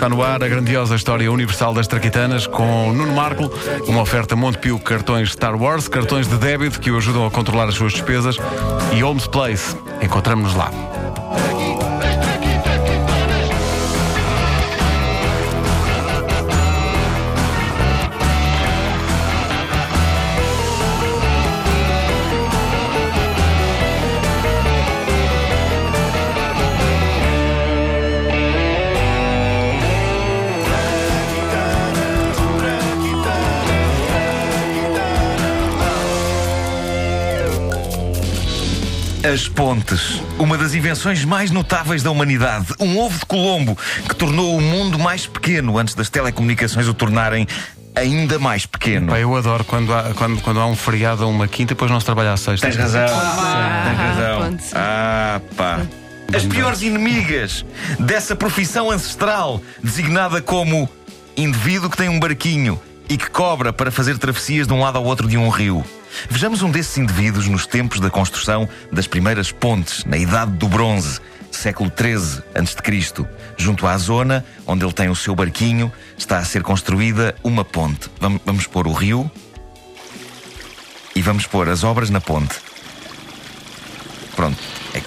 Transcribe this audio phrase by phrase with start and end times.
[0.00, 3.52] Está no ar a grandiosa história universal das traquitanas com Nuno Marco,
[3.86, 7.74] uma oferta Montepio cartões Star Wars, cartões de débito que o ajudam a controlar as
[7.74, 8.38] suas despesas
[8.96, 9.76] e Holmes Place.
[10.00, 10.89] Encontramos-nos lá.
[39.22, 42.68] As pontes, uma das invenções mais notáveis da humanidade.
[42.80, 43.76] Um ovo de Colombo
[44.08, 47.46] que tornou o mundo mais pequeno antes das telecomunicações o tornarem
[47.94, 49.08] ainda mais pequeno.
[49.08, 51.90] Pá, eu adoro quando há, quando, quando há um feriado ou uma quinta e depois
[51.90, 52.66] não se trabalha à sexta.
[52.66, 53.06] Tens razão.
[53.06, 54.58] Tens Ah, razão.
[54.74, 55.80] Ah, pá.
[56.34, 57.64] As piores inimigas
[57.98, 60.88] dessa profissão ancestral, designada como
[61.36, 65.04] indivíduo que tem um barquinho e que cobra para fazer travessias de um lado ao
[65.04, 65.84] outro de um rio.
[66.28, 71.20] Vejamos um desses indivíduos nos tempos da construção das primeiras pontes, na Idade do Bronze,
[71.50, 73.26] século XIII a.C.
[73.56, 78.10] Junto à zona onde ele tem o seu barquinho, está a ser construída uma ponte.
[78.20, 79.30] Vamos, vamos pôr o rio
[81.14, 82.54] e vamos pôr as obras na ponte.
[84.34, 84.58] Pronto.
[84.94, 85.02] É,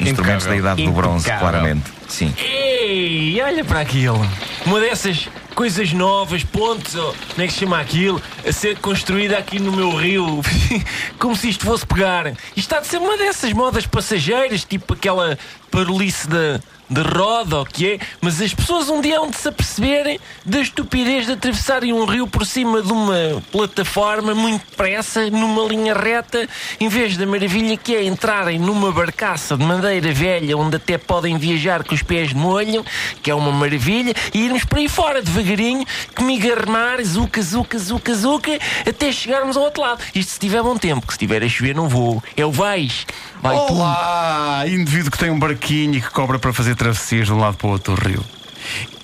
[0.00, 1.90] instrumentos da Idade do Bronze, claramente.
[2.08, 2.34] Sim.
[2.38, 4.20] Ei, olha para aquilo.
[4.64, 9.36] Uma dessas coisas novas, pontes, ou como é que se chama aquilo, a ser construída
[9.36, 10.40] aqui no meu rio.
[11.18, 12.28] Como se isto fosse pegar.
[12.28, 15.36] Isto está de ser uma dessas modas passageiras, tipo aquela
[15.78, 16.60] parolice da.
[16.90, 20.58] De roda, ou que é, mas as pessoas um dia hão de se aperceberem da
[20.58, 26.48] estupidez de atravessarem um rio por cima de uma plataforma muito depressa, numa linha reta,
[26.80, 31.36] em vez da maravilha que é entrarem numa barcaça de madeira velha, onde até podem
[31.36, 32.82] viajar com os pés de molho,
[33.22, 37.78] que é uma maravilha, e irmos por aí fora devagarinho, comigo a remar, zuca, zuca,
[37.78, 40.02] zuca, zuca, até chegarmos ao outro lado.
[40.14, 42.22] Isto se tiver bom tempo, que se tiver a chover não vou.
[42.34, 43.06] É o vais.
[43.42, 43.74] Vai tu.
[43.74, 44.64] Olá!
[44.66, 47.70] Indivíduo que tem um barquinho que cobra para fazer travessias de um lado para o
[47.70, 48.24] outro do rio.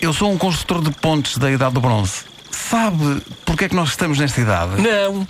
[0.01, 2.23] Eu sou um construtor de pontes da Idade do Bronze.
[2.51, 4.81] Sabe porque é que nós estamos nesta idade?
[4.81, 5.29] Não.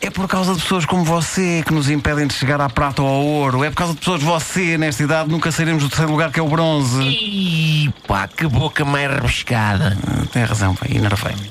[0.00, 3.08] É por causa de pessoas como você que nos impedem de chegar à prata ou
[3.08, 3.64] ao ouro.
[3.64, 6.38] É por causa de pessoas de você, nesta idade, nunca sairemos do terceiro lugar que
[6.38, 7.02] é o bronze.
[7.02, 9.98] Ih, pá, que boca mais rebuscada.
[10.06, 11.50] Ah, Tem razão, pai, enervei-me.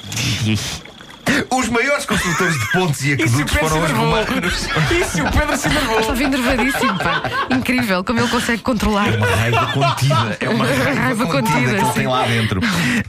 [1.51, 4.67] Os maiores construtores de pontes e aquedutos foram os romanos.
[4.91, 5.99] Isso, o Pedro se enervou.
[5.99, 7.23] Está vindo nervadíssimo, pá.
[7.51, 9.09] Incrível como ele consegue controlar.
[9.09, 10.37] Uma raiva contida.
[10.39, 11.93] É uma raiva, Raiva contida, contida, que ele sim.
[11.93, 12.61] tem lá dentro.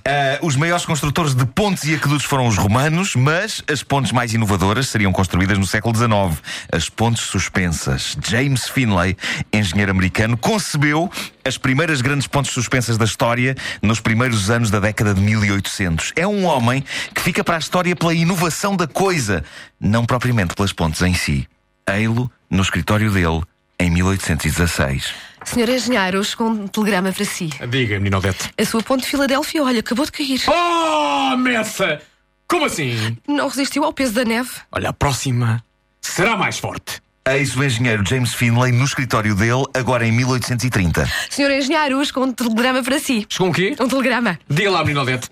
[0.05, 4.33] Ah, os maiores construtores de pontes e aquedutos foram os romanos, mas as pontes mais
[4.35, 6.43] inovadoras seriam construídas no século XIX.
[6.73, 8.17] As pontes suspensas.
[8.27, 9.17] James Finlay,
[9.53, 11.11] engenheiro americano, concebeu
[11.47, 16.13] as primeiras grandes pontes suspensas da história nos primeiros anos da década de 1800.
[16.17, 16.85] É um homem
[17.15, 19.45] que fica para a história pela inovação da coisa,
[19.81, 21.49] não propriamente pelas pontes em si.
[21.89, 23.43] Ei-lo no escritório dele
[23.79, 25.15] em 1816.
[25.45, 27.49] Senhor engenheiro, chegou um telegrama para si.
[27.69, 28.51] Diga, menino Odete.
[28.59, 30.43] A sua ponte de Filadélfia, olha, acabou de cair.
[30.49, 32.01] Oh, Messa!
[32.49, 33.17] Como assim?
[33.27, 34.51] Não resistiu ao peso da neve.
[34.73, 35.65] Olha, a próxima
[36.01, 37.01] será mais forte.
[37.29, 41.11] Eis o engenheiro James Finlay no escritório dele, agora em 1830.
[41.29, 43.27] Senhor engenheiro, chegou um telegrama para si.
[43.29, 43.75] Chegou um quê?
[43.81, 44.39] Um telegrama.
[44.49, 45.29] Diga lá, menino Odete.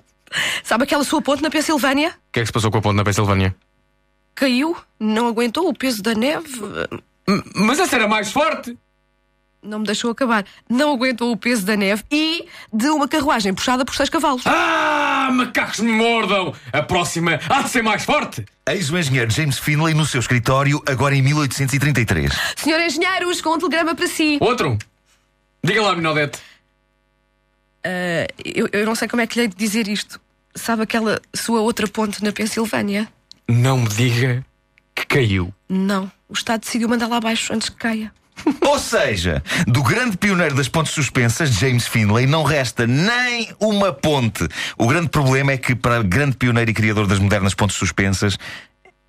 [0.64, 2.08] Sabe aquela sua ponte na Pensilvânia?
[2.08, 3.54] O que é que se passou com a ponte na Pensilvânia?
[4.34, 6.48] Caiu, não aguentou o peso da neve.
[7.54, 8.76] Mas essa era mais forte.
[9.62, 10.44] Não me deixou acabar.
[10.68, 14.42] Não aguentou o peso da neve e de uma carruagem puxada por seis cavalos.
[14.46, 14.93] Ah,
[15.32, 16.54] macacos me mordam!
[16.72, 18.44] A próxima há de ser mais forte.
[18.66, 22.32] Eis o engenheiro James Finlay no seu escritório, agora em 1833.
[22.56, 24.38] Senhor engenheiro, chegou um telegrama para si.
[24.40, 24.78] Outro.
[25.62, 26.38] Diga lá, menino Odete.
[27.84, 30.20] Ah, eu, eu não sei como é que lhe hei de dizer isto.
[30.54, 33.08] Sabe aquela sua outra ponte na Pensilvânia?
[33.48, 34.44] Não me diga
[34.94, 35.52] que caiu.
[35.68, 36.10] Não.
[36.28, 38.12] O Estado decidiu mandar lá abaixo antes que caia.
[38.66, 44.46] Ou seja, do grande pioneiro das pontes suspensas, James Finlay, não resta nem uma ponte.
[44.76, 48.36] O grande problema é que, para grande pioneiro e criador das modernas pontes suspensas,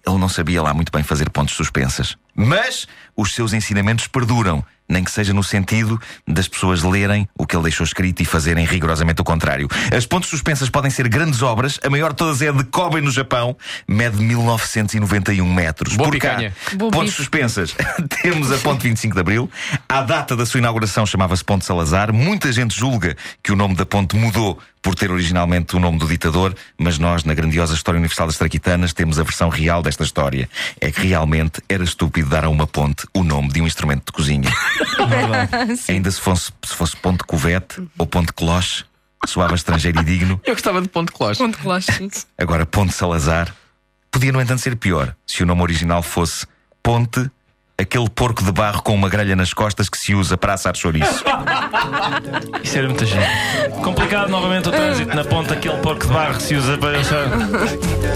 [0.07, 2.15] ele não sabia lá muito bem fazer pontes suspensas.
[2.35, 7.55] Mas os seus ensinamentos perduram, nem que seja no sentido das pessoas lerem o que
[7.55, 9.67] ele deixou escrito e fazerem rigorosamente o contrário.
[9.95, 13.01] As pontes suspensas podem ser grandes obras, a maior de todas é a de Kobe
[13.01, 13.55] no Japão,
[13.87, 15.95] mede 1991 metros.
[15.95, 16.55] Boa Por cá, picanha.
[16.75, 17.17] Bom pontes bife.
[17.17, 17.75] suspensas.
[18.21, 19.49] Temos a Ponte 25 de Abril.
[19.87, 22.13] À data da sua inauguração chamava-se Ponte Salazar.
[22.13, 26.07] Muita gente julga que o nome da ponte mudou por ter originalmente o nome do
[26.07, 30.47] ditador, mas nós, na grandiosa história universal das Traquitanas, temos a versão real desta história.
[30.79, 34.11] É que realmente era estúpido dar a uma ponte o nome de um instrumento de
[34.11, 34.49] cozinha.
[35.87, 38.85] Ainda se fosse, se fosse ponte covete ou ponte cloche.
[39.27, 40.39] Soava estrangeiro e digno.
[40.45, 41.39] Eu gostava de Ponte Cloche.
[41.39, 42.09] Ponto Cloche, sim.
[42.37, 43.53] Agora, Ponte Salazar
[44.11, 46.45] podia, no entanto, ser pior se o nome original fosse
[46.81, 47.29] Ponte,
[47.77, 51.23] aquele porco de barro com uma grelha nas costas que se usa para assar chouriço.
[52.63, 53.27] Isso era muita gente.
[53.83, 57.25] Complicado novamente o trânsito na ponta, aquele porco de barro que se usa para achar.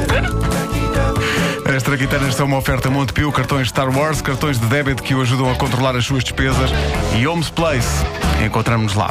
[1.90, 5.52] As traquitanas são uma oferta Montepio, cartões Star Wars, cartões de débito que o ajudam
[5.52, 6.70] a controlar as suas despesas
[7.18, 8.06] e Homes Place.
[8.46, 9.10] Encontramos-nos lá.